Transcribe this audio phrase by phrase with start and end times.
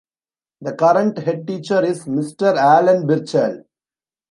[0.61, 2.55] The current headteacher is Mr.
[2.57, 3.65] Alan Birchall.